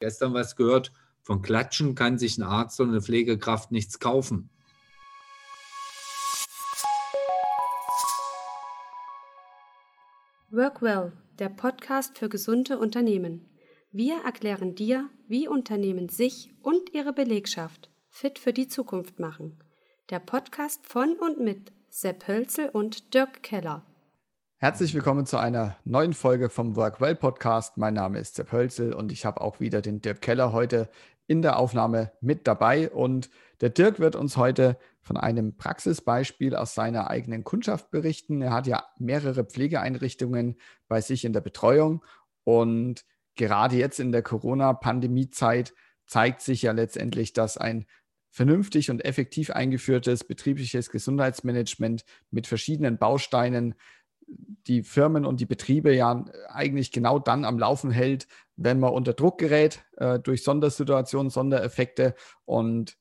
[0.00, 4.48] Gestern was gehört, von Klatschen kann sich ein Arzt und eine Pflegekraft nichts kaufen.
[10.50, 13.46] Workwell, der Podcast für gesunde Unternehmen.
[13.92, 19.58] Wir erklären dir, wie Unternehmen sich und ihre Belegschaft fit für die Zukunft machen.
[20.08, 23.84] Der Podcast von und mit Sepp Hölzel und Dirk Keller.
[24.62, 27.78] Herzlich willkommen zu einer neuen Folge vom Workwell Podcast.
[27.78, 30.90] Mein Name ist Sepp Hölzel und ich habe auch wieder den Dirk Keller heute
[31.26, 32.90] in der Aufnahme mit dabei.
[32.90, 33.30] Und
[33.62, 38.42] der Dirk wird uns heute von einem Praxisbeispiel aus seiner eigenen Kundschaft berichten.
[38.42, 40.56] Er hat ja mehrere Pflegeeinrichtungen
[40.88, 42.04] bei sich in der Betreuung
[42.44, 43.06] und
[43.36, 45.72] gerade jetzt in der Corona-Pandemie-Zeit
[46.04, 47.86] zeigt sich ja letztendlich, dass ein
[48.28, 53.74] vernünftig und effektiv eingeführtes betriebliches Gesundheitsmanagement mit verschiedenen Bausteinen
[54.66, 59.12] die Firmen und die Betriebe ja eigentlich genau dann am Laufen hält, wenn man unter
[59.12, 62.14] Druck gerät äh, durch Sondersituationen, Sondereffekte.
[62.44, 62.96] Und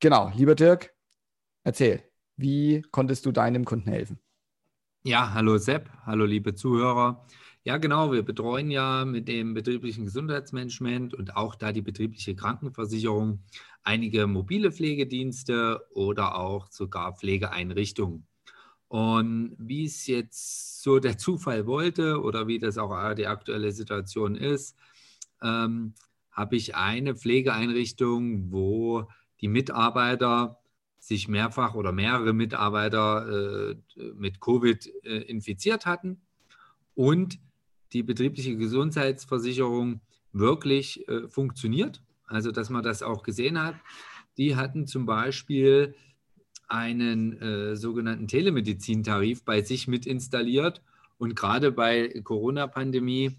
[0.00, 0.94] genau, lieber Dirk,
[1.64, 2.02] erzähl,
[2.36, 4.18] wie konntest du deinem Kunden helfen?
[5.02, 7.26] Ja, hallo Sepp, hallo liebe Zuhörer.
[7.64, 13.42] Ja, genau, wir betreuen ja mit dem betrieblichen Gesundheitsmanagement und auch da die betriebliche Krankenversicherung
[13.82, 18.26] einige mobile Pflegedienste oder auch sogar Pflegeeinrichtungen.
[18.90, 24.34] Und wie es jetzt so der Zufall wollte oder wie das auch die aktuelle Situation
[24.34, 24.76] ist,
[25.40, 25.94] ähm,
[26.32, 29.06] habe ich eine Pflegeeinrichtung, wo
[29.40, 30.58] die Mitarbeiter
[30.98, 33.76] sich mehrfach oder mehrere Mitarbeiter äh,
[34.16, 36.22] mit Covid äh, infiziert hatten
[36.96, 37.38] und
[37.92, 40.00] die betriebliche Gesundheitsversicherung
[40.32, 42.02] wirklich äh, funktioniert.
[42.26, 43.76] Also, dass man das auch gesehen hat.
[44.36, 45.94] Die hatten zum Beispiel
[46.70, 50.82] einen äh, sogenannten Telemedizintarif bei sich mit installiert.
[51.18, 53.36] Und gerade bei Corona-Pandemie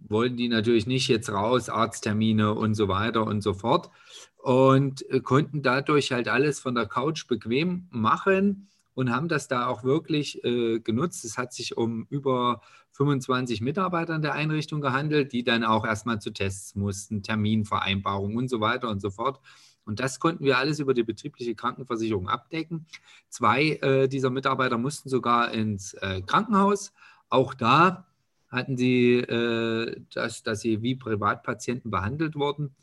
[0.00, 3.90] wollten die natürlich nicht jetzt raus, Arzttermine und so weiter und so fort.
[4.36, 9.68] Und äh, konnten dadurch halt alles von der Couch bequem machen und haben das da
[9.68, 11.24] auch wirklich äh, genutzt.
[11.24, 12.60] Es hat sich um über
[12.92, 18.48] 25 Mitarbeiter in der Einrichtung gehandelt, die dann auch erstmal zu Tests mussten, Terminvereinbarungen und
[18.48, 19.40] so weiter und so fort.
[19.84, 22.86] Und das konnten wir alles über die betriebliche Krankenversicherung abdecken.
[23.28, 26.92] Zwei äh, dieser Mitarbeiter mussten sogar ins äh, Krankenhaus.
[27.28, 28.06] Auch da
[28.48, 32.74] hatten sie, äh, das, dass sie wie Privatpatienten behandelt wurden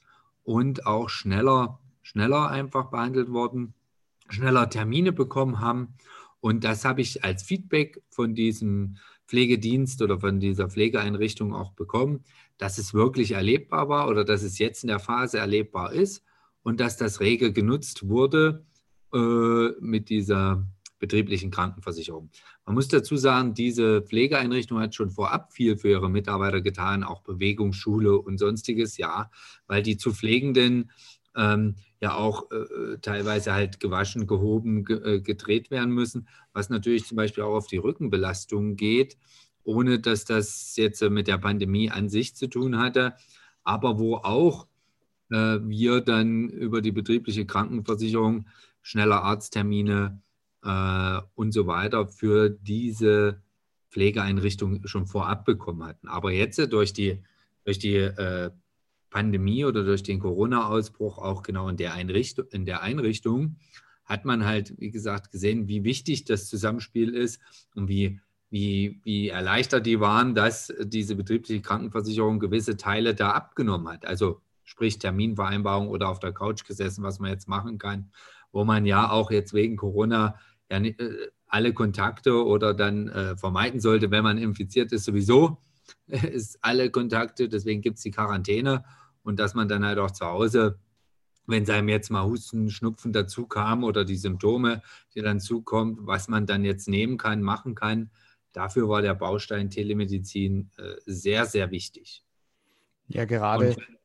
[0.44, 3.74] und auch schneller, schneller einfach behandelt wurden,
[4.30, 5.94] schneller Termine bekommen haben.
[6.42, 12.24] Und das habe ich als Feedback von diesem Pflegedienst oder von dieser Pflegeeinrichtung auch bekommen,
[12.58, 16.24] dass es wirklich erlebbar war oder dass es jetzt in der Phase erlebbar ist
[16.64, 18.66] und dass das rege genutzt wurde
[19.14, 20.68] äh, mit dieser
[21.00, 22.30] betrieblichen Krankenversicherung.
[22.66, 27.22] Man muss dazu sagen, diese Pflegeeinrichtung hat schon vorab viel für ihre Mitarbeiter getan, auch
[27.22, 29.32] Bewegungsschule und sonstiges, ja,
[29.66, 30.92] weil die zu Pflegenden
[31.36, 37.06] ähm, ja auch äh, teilweise halt gewaschen, gehoben, ge äh, gedreht werden müssen, was natürlich
[37.06, 39.18] zum Beispiel auch auf die Rückenbelastung geht,
[39.64, 43.16] ohne dass das jetzt mit der Pandemie an sich zu tun hatte,
[43.64, 44.68] aber wo auch
[45.30, 48.46] wir dann über die betriebliche Krankenversicherung
[48.82, 50.22] schneller Arzttermine
[50.64, 53.42] äh, und so weiter für diese
[53.92, 56.08] Pflegeeinrichtung schon vorab bekommen hatten.
[56.08, 57.22] Aber jetzt durch die,
[57.66, 58.52] durch die äh,
[59.10, 63.58] Pandemie oder durch den Corona-Ausbruch auch genau in der, Einrichtung, in der Einrichtung
[64.06, 67.40] hat man halt, wie gesagt, gesehen, wie wichtig das Zusammenspiel ist
[67.76, 68.20] und wie,
[68.50, 74.06] wie, wie erleichtert die waren, dass diese betriebliche Krankenversicherung gewisse Teile da abgenommen hat.
[74.06, 78.12] Also sprich Terminvereinbarung oder auf der Couch gesessen, was man jetzt machen kann,
[78.52, 80.38] wo man ja auch jetzt wegen Corona
[80.70, 85.58] ja äh, alle Kontakte oder dann äh, vermeiden sollte, wenn man infiziert ist, sowieso
[86.08, 88.86] ist alle Kontakte, deswegen gibt es die Quarantäne
[89.24, 90.78] und dass man dann halt auch zu Hause,
[91.48, 94.84] wenn es einem jetzt mal Husten, Schnupfen dazu kam oder die Symptome,
[95.16, 98.12] die dann zukommen, was man dann jetzt nehmen kann, machen kann,
[98.52, 102.24] dafür war der Baustein Telemedizin äh, sehr, sehr wichtig.
[103.08, 103.70] Ja, gerade.
[103.70, 103.99] Und,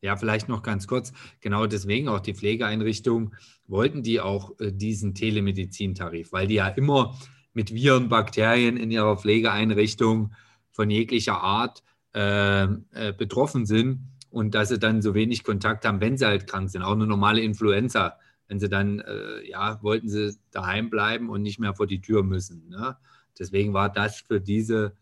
[0.00, 1.12] ja, vielleicht noch ganz kurz.
[1.40, 3.34] Genau deswegen auch die Pflegeeinrichtungen
[3.66, 7.18] wollten die auch äh, diesen Telemedizintarif, weil die ja immer
[7.52, 10.32] mit Viren, Bakterien in ihrer Pflegeeinrichtung
[10.70, 11.82] von jeglicher Art
[12.14, 16.46] äh, äh, betroffen sind und dass sie dann so wenig Kontakt haben, wenn sie halt
[16.46, 16.82] krank sind.
[16.82, 18.18] Auch eine normale Influenza.
[18.48, 22.22] Wenn sie dann, äh, ja, wollten sie daheim bleiben und nicht mehr vor die Tür
[22.22, 22.68] müssen.
[22.68, 22.96] Ne?
[23.38, 24.96] Deswegen war das für diese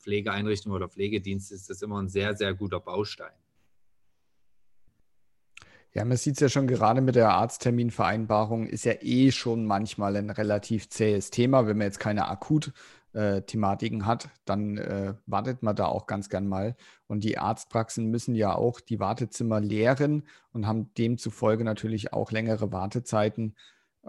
[0.00, 3.32] Pflegeeinrichtung oder Pflegedienste ist das immer ein sehr, sehr guter Baustein.
[5.92, 10.14] Ja, man sieht es ja schon gerade mit der Arztterminvereinbarung, ist ja eh schon manchmal
[10.16, 12.72] ein relativ zähes Thema, wenn man jetzt keine akut
[13.12, 13.42] äh,
[14.02, 16.76] hat, dann äh, wartet man da auch ganz gern mal.
[17.08, 22.70] Und die Arztpraxen müssen ja auch die Wartezimmer leeren und haben demzufolge natürlich auch längere
[22.70, 23.56] Wartezeiten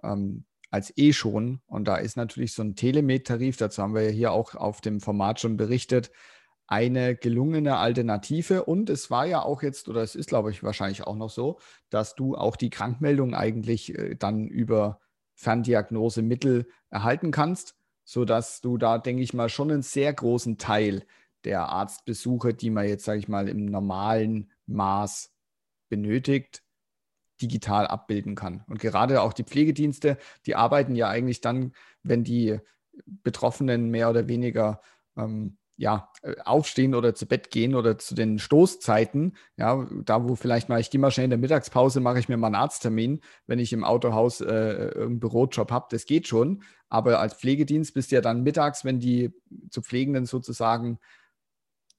[0.04, 1.62] ähm, als eh schon.
[1.66, 5.02] Und da ist natürlich so ein Telemed-Tarif, dazu haben wir ja hier auch auf dem
[5.02, 6.12] Format schon berichtet,
[6.72, 8.64] eine gelungene Alternative.
[8.64, 11.60] Und es war ja auch jetzt, oder es ist, glaube ich, wahrscheinlich auch noch so,
[11.90, 15.02] dass du auch die Krankmeldung eigentlich äh, dann über
[15.36, 17.76] Ferndiagnosemittel erhalten kannst,
[18.06, 21.06] sodass du da, denke ich mal, schon einen sehr großen Teil
[21.44, 25.34] der Arztbesuche, die man jetzt, sage ich mal, im normalen Maß
[25.90, 26.64] benötigt,
[27.42, 28.64] digital abbilden kann.
[28.68, 32.60] Und gerade auch die Pflegedienste, die arbeiten ja eigentlich dann, wenn die
[33.06, 34.82] Betroffenen mehr oder weniger
[35.18, 40.36] ähm, ja, äh, aufstehen oder zu Bett gehen oder zu den Stoßzeiten, ja, da wo
[40.36, 43.20] vielleicht mal, ich gehe mal schnell in der Mittagspause, mache ich mir mal einen Arzttermin,
[43.48, 46.62] wenn ich im Autohaus äh, einen Bürojob habe, das geht schon.
[46.88, 49.34] Aber als Pflegedienst bist du ja dann mittags, wenn die
[49.72, 51.00] zu Pflegenden sozusagen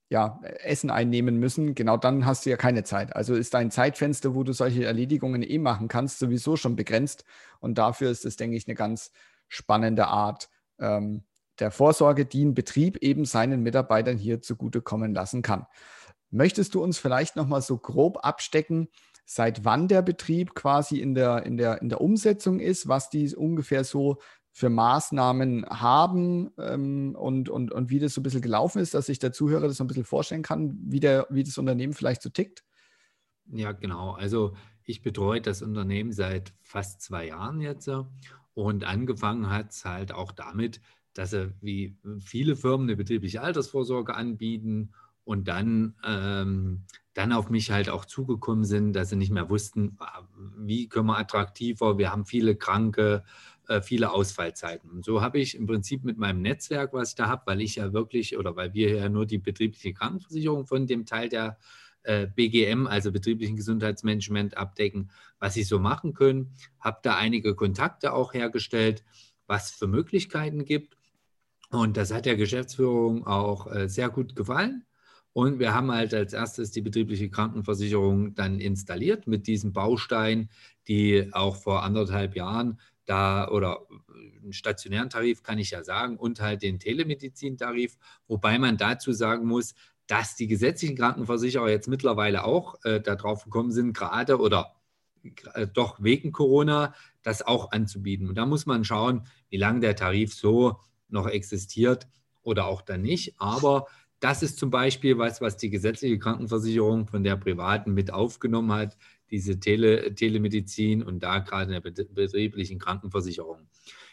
[0.08, 3.16] ja, Essen einnehmen müssen, genau dann hast du ja keine Zeit.
[3.16, 7.24] Also ist dein Zeitfenster, wo du solche Erledigungen eh machen kannst, sowieso schon begrenzt.
[7.58, 9.10] Und dafür ist es, denke ich, eine ganz
[9.48, 11.24] spannende Art ähm,
[11.58, 15.66] der Vorsorge, die ein Betrieb eben seinen Mitarbeitern hier zugutekommen lassen kann.
[16.30, 18.88] Möchtest du uns vielleicht nochmal so grob abstecken,
[19.24, 23.34] seit wann der Betrieb quasi in der, in, der, in der Umsetzung ist, was die
[23.34, 24.18] ungefähr so
[24.50, 29.06] für Maßnahmen haben ähm, und, und, und wie das so ein bisschen gelaufen ist, dass
[29.06, 32.22] sich der Zuhörer das so ein bisschen vorstellen kann, wie, der, wie das Unternehmen vielleicht
[32.22, 32.62] so tickt?
[33.46, 34.12] Ja, genau.
[34.12, 34.54] Also
[34.84, 37.88] ich betreue das Unternehmen seit fast zwei Jahren jetzt
[38.54, 40.80] und angefangen hat es halt auch damit,
[41.14, 44.92] dass sie wie viele Firmen eine betriebliche Altersvorsorge anbieten
[45.24, 46.82] und dann, ähm,
[47.14, 49.98] dann auf mich halt auch zugekommen sind, dass sie nicht mehr wussten,
[50.58, 53.24] wie können wir attraktiver, wir haben viele Kranke,
[53.68, 54.90] äh, viele Ausfallzeiten.
[54.90, 57.76] Und so habe ich im Prinzip mit meinem Netzwerk, was ich da habe, weil ich
[57.76, 61.58] ja wirklich oder weil wir ja nur die betriebliche Krankenversicherung von dem Teil der
[62.02, 68.12] äh, BGM, also betrieblichen Gesundheitsmanagement, abdecken, was sie so machen können, habe da einige Kontakte
[68.12, 69.04] auch hergestellt,
[69.46, 70.96] was für Möglichkeiten gibt.
[71.72, 74.84] Und das hat der Geschäftsführung auch äh, sehr gut gefallen.
[75.32, 80.50] Und wir haben halt als erstes die betriebliche Krankenversicherung dann installiert mit diesem Baustein,
[80.86, 86.18] die auch vor anderthalb Jahren da oder einen äh, stationären Tarif kann ich ja sagen
[86.18, 87.96] und halt den Telemedizintarif,
[88.28, 89.74] wobei man dazu sagen muss,
[90.06, 94.74] dass die gesetzlichen Krankenversicherer jetzt mittlerweile auch äh, darauf gekommen sind, gerade oder
[95.54, 98.28] äh, doch wegen Corona das auch anzubieten.
[98.28, 100.78] Und da muss man schauen, wie lange der Tarif so
[101.12, 102.08] noch existiert
[102.42, 103.34] oder auch dann nicht.
[103.38, 103.86] Aber
[104.20, 108.96] das ist zum Beispiel was, was die gesetzliche Krankenversicherung von der privaten mit aufgenommen hat
[109.32, 113.66] diese Tele, Telemedizin und da gerade in der betrieblichen Krankenversicherung.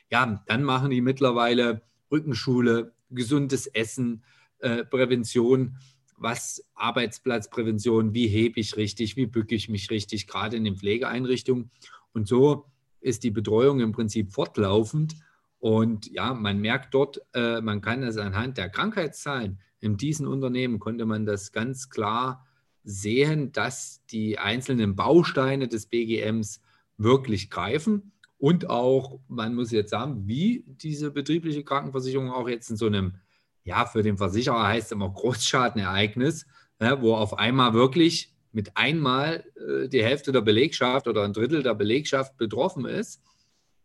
[0.10, 4.24] Ja, dann machen die mittlerweile Rückenschule, gesundes Essen,
[4.60, 5.78] äh, Prävention,
[6.18, 11.70] was Arbeitsplatzprävention, wie hebe ich richtig, wie bücke ich mich richtig, gerade in den Pflegeeinrichtungen.
[12.14, 12.66] Und so
[13.02, 15.16] ist die Betreuung im Prinzip fortlaufend.
[15.60, 20.80] Und ja, man merkt dort, äh, man kann es anhand der Krankheitszahlen in diesen Unternehmen
[20.80, 22.46] konnte man das ganz klar
[22.84, 26.62] sehen, dass die einzelnen Bausteine des BGMs
[26.98, 32.78] wirklich greifen und auch, man muss jetzt sagen, wie diese betriebliche Krankenversicherung auch jetzt in
[32.78, 33.16] so einem,
[33.64, 36.46] ja, für den Versicherer heißt es immer Großschadenereignis,
[36.82, 41.64] ja, wo auf einmal wirklich mit einmal äh, die Hälfte der Belegschaft oder ein Drittel
[41.64, 43.22] der Belegschaft betroffen ist.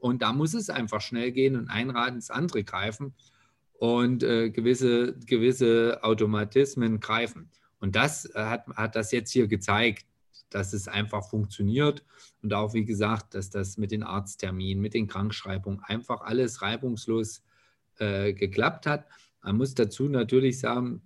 [0.04, 3.14] Und da muss es einfach schnell gehen und ein Rad ins andere greifen
[3.72, 7.48] und äh, gewisse, gewisse Automatismen greifen.
[7.78, 10.04] Und das äh, hat, hat das jetzt hier gezeigt,
[10.50, 12.04] dass es einfach funktioniert
[12.42, 17.42] und auch, wie gesagt, dass das mit den Arztterminen, mit den Krankschreibungen einfach alles reibungslos
[17.96, 19.06] äh, geklappt hat.
[19.40, 21.00] Man muss dazu natürlich sagen,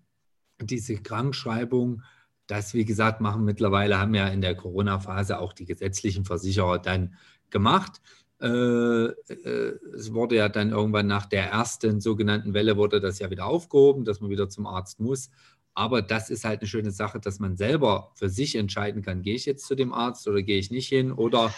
[0.60, 2.02] diese Krankschreibung,
[2.48, 7.14] das, wie gesagt, machen mittlerweile, haben ja in der Corona-Phase auch die gesetzlichen Versicherer dann
[7.50, 8.00] gemacht.
[8.40, 13.30] Äh, äh, es wurde ja dann irgendwann nach der ersten sogenannten Welle wurde das ja
[13.30, 15.30] wieder aufgehoben, dass man wieder zum Arzt muss.
[15.74, 19.34] Aber das ist halt eine schöne Sache, dass man selber für sich entscheiden kann, gehe
[19.34, 21.54] ich jetzt zu dem Arzt oder gehe ich nicht hin oder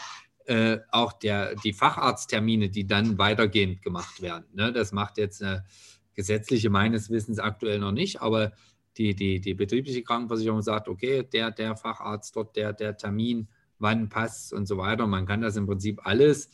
[0.47, 4.45] äh, auch der, die Facharzttermine, die dann weitergehend gemacht werden.
[4.53, 4.73] Ne?
[4.73, 5.65] Das macht jetzt eine
[6.15, 8.53] gesetzliche meines Wissens aktuell noch nicht, aber
[8.97, 14.09] die, die, die betriebliche Krankenversicherung sagt, okay, der, der Facharzt dort, der, der Termin, wann
[14.09, 15.07] passt und so weiter.
[15.07, 16.51] Man kann das im Prinzip alles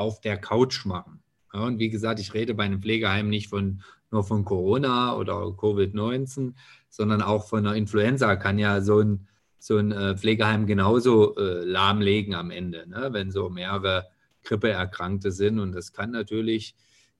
[0.00, 1.22] auf der Couch machen.
[1.52, 5.34] Ja, und wie gesagt, ich rede bei einem Pflegeheim nicht von, nur von Corona oder
[5.34, 6.54] Covid-19,
[6.88, 9.26] sondern auch von einer Influenza kann ja so ein,
[9.58, 13.10] so ein äh, Pflegeheim genauso äh, lahmlegen am Ende, ne?
[13.12, 14.06] wenn so mehrere
[14.42, 15.58] Grippeerkrankte sind.
[15.58, 16.74] Und das kann natürlich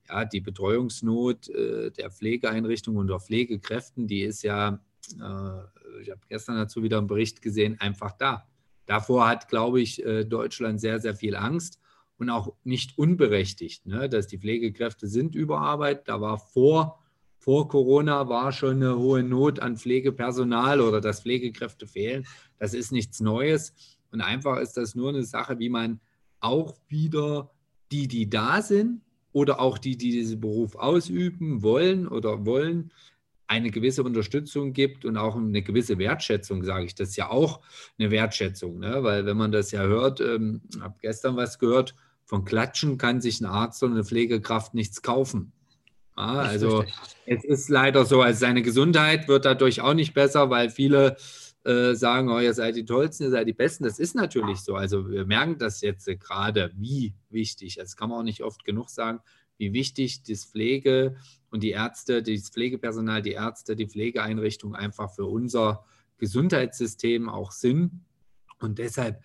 [0.09, 4.81] ja, die Betreuungsnot äh, der Pflegeeinrichtungen und der Pflegekräften, die ist ja,
[5.13, 8.47] äh, ich habe gestern dazu wieder einen Bericht gesehen, einfach da.
[8.87, 11.79] Davor hat, glaube ich, äh, Deutschland sehr, sehr viel Angst
[12.21, 16.09] und auch nicht unberechtigt, ne, dass die Pflegekräfte sind überarbeitet.
[16.09, 16.99] Da war vor,
[17.39, 22.27] vor Corona war schon eine hohe Not an Pflegepersonal oder dass Pflegekräfte fehlen.
[22.59, 23.75] Das ist nichts Neues.
[24.12, 26.00] Und einfach ist das nur eine Sache, wie man
[26.41, 27.50] auch wieder
[27.91, 29.00] die, die da sind
[29.33, 32.93] oder auch die, die diesen Beruf ausüben wollen oder wollen,
[33.50, 36.95] eine gewisse Unterstützung gibt und auch eine gewisse Wertschätzung, sage ich.
[36.95, 37.61] Das ist ja auch
[37.99, 39.03] eine Wertschätzung, ne?
[39.03, 41.97] weil wenn man das ja hört, ähm, habe gestern was gehört,
[42.31, 45.51] von Klatschen kann sich ein Arzt oder eine Pflegekraft nichts kaufen.
[46.17, 46.85] Ja, also
[47.27, 51.17] es ist leider so, also seine Gesundheit wird dadurch auch nicht besser, weil viele
[51.65, 53.83] äh, sagen, oh, ihr seid die Tollsten, ihr seid die Besten.
[53.83, 54.77] Das ist natürlich so.
[54.77, 58.65] Also wir merken das jetzt äh, gerade, wie wichtig, das kann man auch nicht oft
[58.65, 59.19] genug sagen,
[59.59, 61.17] wie wichtig das Pflege
[61.51, 65.85] und die Ärzte, das Pflegepersonal, die Ärzte, die Pflegeeinrichtungen einfach für unser
[66.19, 68.05] Gesundheitssystem auch sind.
[68.61, 69.21] Und deshalb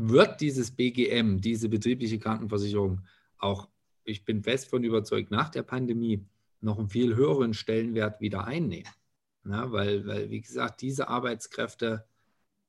[0.00, 3.00] wird dieses BGM, diese betriebliche Krankenversicherung,
[3.38, 3.68] auch,
[4.04, 6.24] ich bin fest von überzeugt, nach der Pandemie
[6.60, 8.90] noch einen viel höheren Stellenwert wieder einnehmen.
[9.44, 12.04] Ja, weil, weil, wie gesagt, diese Arbeitskräfte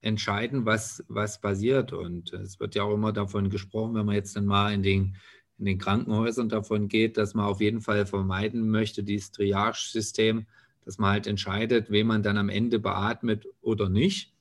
[0.02, 1.94] entscheiden, was, was passiert.
[1.94, 5.16] Und es wird ja auch immer davon gesprochen, wenn man jetzt dann mal in den,
[5.58, 10.46] in den Krankenhäusern davon geht, dass man auf jeden Fall vermeiden möchte, dieses Triage-System,
[10.86, 14.34] dass man halt entscheidet, wen man dann am Ende beatmet oder nicht.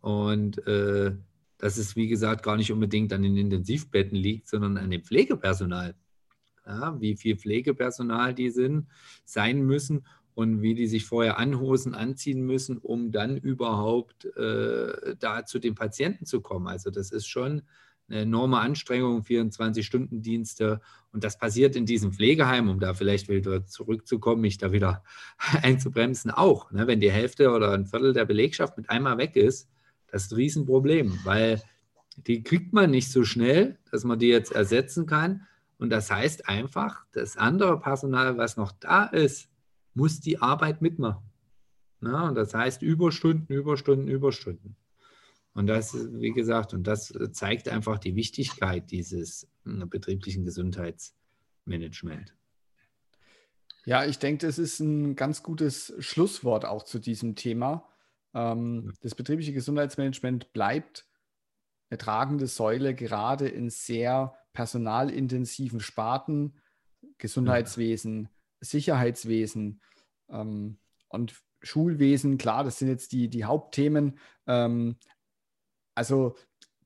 [0.00, 1.12] Und äh,
[1.60, 5.94] dass es, wie gesagt, gar nicht unbedingt an den Intensivbetten liegt, sondern an dem Pflegepersonal.
[6.66, 8.86] Ja, wie viel Pflegepersonal die sind,
[9.24, 15.44] sein müssen und wie die sich vorher anhosen, anziehen müssen, um dann überhaupt äh, da
[15.44, 16.66] zu den Patienten zu kommen.
[16.66, 17.62] Also das ist schon
[18.08, 20.80] eine enorme Anstrengung, 24-Stunden-Dienste.
[21.12, 25.04] Und das passiert in diesem Pflegeheim, um da vielleicht wieder zurückzukommen, mich da wieder
[25.62, 26.70] einzubremsen, auch.
[26.72, 26.86] Ne?
[26.86, 29.68] Wenn die Hälfte oder ein Viertel der Belegschaft mit einmal weg ist,
[30.10, 31.62] das ist ein Riesenproblem, weil
[32.16, 35.46] die kriegt man nicht so schnell, dass man die jetzt ersetzen kann.
[35.78, 39.48] Und das heißt einfach, das andere Personal, was noch da ist,
[39.94, 41.24] muss die Arbeit mitmachen.
[42.00, 44.76] Na, und das heißt Überstunden, Überstunden, Überstunden.
[45.52, 52.34] Und das, wie gesagt, und das zeigt einfach die Wichtigkeit dieses hm, betrieblichen Gesundheitsmanagement.
[53.84, 57.88] Ja, ich denke, das ist ein ganz gutes Schlusswort auch zu diesem Thema.
[58.34, 61.06] Ähm, das betriebliche Gesundheitsmanagement bleibt
[61.90, 66.60] eine tragende Säule, gerade in sehr personalintensiven Sparten,
[67.18, 68.28] Gesundheitswesen,
[68.60, 69.80] Sicherheitswesen
[70.28, 72.38] ähm, und Schulwesen.
[72.38, 74.18] Klar, das sind jetzt die, die Hauptthemen.
[74.46, 74.96] Ähm,
[75.94, 76.36] also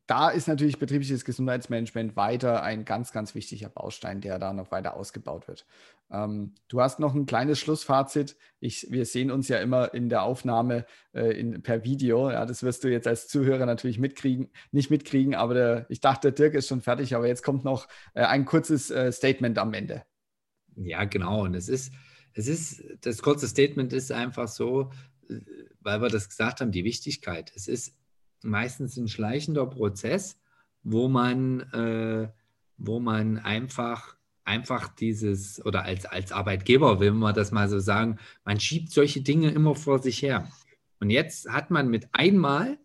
[0.07, 4.97] da ist natürlich betriebliches Gesundheitsmanagement weiter ein ganz, ganz wichtiger Baustein, der da noch weiter
[4.97, 5.67] ausgebaut wird.
[6.11, 8.37] Ähm, du hast noch ein kleines Schlussfazit.
[8.61, 10.85] Ich, wir sehen uns ja immer in der Aufnahme
[11.15, 12.31] äh, in, per Video.
[12.31, 16.33] Ja, das wirst du jetzt als Zuhörer natürlich mitkriegen, nicht mitkriegen, aber der, ich dachte,
[16.33, 20.05] Dirk ist schon fertig, aber jetzt kommt noch äh, ein kurzes äh, Statement am Ende.
[20.77, 21.45] Ja, genau.
[21.45, 21.95] Und es ist,
[22.35, 24.91] es ist, das kurze Statement ist einfach so,
[25.31, 25.41] äh,
[25.81, 27.53] weil wir das gesagt haben, die Wichtigkeit.
[27.55, 27.97] Es ist
[28.45, 30.39] meistens ein schleichender Prozess,
[30.83, 32.29] wo man, äh,
[32.77, 38.19] wo man einfach, einfach dieses, oder als, als Arbeitgeber will man das mal so sagen,
[38.45, 40.49] man schiebt solche Dinge immer vor sich her.
[41.01, 42.79] Und jetzt hat man mit einmal,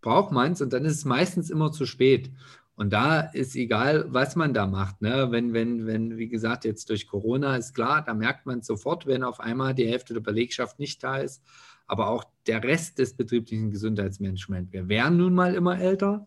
[0.00, 2.30] braucht man es und dann ist es meistens immer zu spät.
[2.76, 5.00] Und da ist egal, was man da macht.
[5.00, 5.28] Ne?
[5.30, 9.22] Wenn, wenn, wenn, wie gesagt, jetzt durch Corona ist klar, da merkt man sofort, wenn
[9.22, 11.42] auf einmal die Hälfte der Belegschaft nicht da ist
[11.86, 14.72] aber auch der Rest des betrieblichen Gesundheitsmanagements.
[14.72, 16.26] Wir werden nun mal immer älter.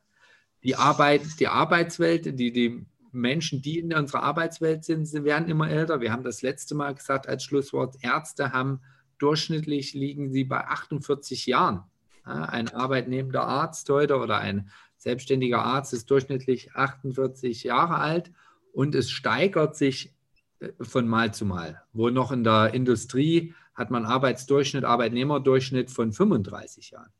[0.63, 5.69] Die Arbeit, die Arbeitswelt, die, die Menschen, die in unserer Arbeitswelt sind, sie werden immer
[5.69, 6.01] älter.
[6.01, 8.81] Wir haben das letzte Mal gesagt als Schlusswort, Ärzte haben
[9.17, 11.83] durchschnittlich liegen sie bei 48 Jahren.
[12.23, 18.31] Ein arbeitnehmender Arzt heute oder ein selbstständiger Arzt ist durchschnittlich 48 Jahre alt
[18.73, 20.13] und es steigert sich
[20.59, 21.81] äh, von Mal zu Mal.
[21.93, 27.11] Wo noch in der Industrie hat man Arbeitsdurchschnitt, Arbeitnehmerdurchschnitt von 35 Jahren.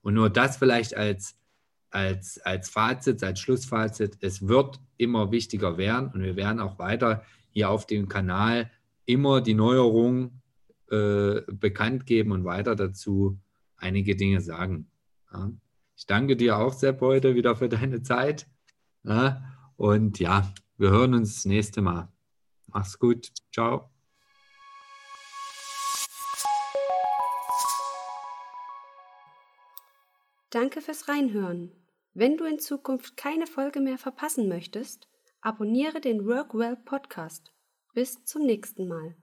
[0.00, 1.36] Und nur das vielleicht als,
[1.90, 4.18] als, als Fazit, als Schlussfazit.
[4.20, 8.70] Es wird immer wichtiger werden und wir werden auch weiter hier auf dem Kanal
[9.06, 10.40] immer die Neuerungen
[10.90, 13.38] äh, bekannt geben und weiter dazu
[13.76, 14.88] einige Dinge sagen.
[15.32, 15.50] Ja.
[15.96, 18.46] Ich danke dir auch, Sepp, heute wieder für deine Zeit.
[19.02, 19.42] Ja.
[19.76, 22.08] Und ja, wir hören uns das nächste Mal.
[22.68, 23.32] Mach's gut.
[23.52, 23.93] Ciao.
[30.54, 31.72] Danke fürs Reinhören.
[32.12, 35.08] Wenn du in Zukunft keine Folge mehr verpassen möchtest,
[35.40, 37.52] abonniere den Workwell Podcast
[37.92, 39.16] Bis zum nächsten Mal.